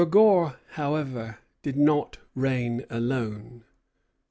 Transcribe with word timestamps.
Vergor, 0.03 0.55
however, 0.71 1.37
did 1.61 1.77
not 1.77 2.17
reign 2.33 2.87
alone. 2.89 3.63